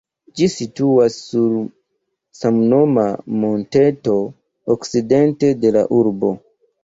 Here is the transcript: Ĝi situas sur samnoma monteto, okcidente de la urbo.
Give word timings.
Ĝi 0.39 0.45
situas 0.51 1.17
sur 1.25 1.51
samnoma 2.39 3.05
monteto, 3.43 4.17
okcidente 4.77 5.53
de 5.67 5.73
la 5.79 5.85
urbo. 6.01 6.35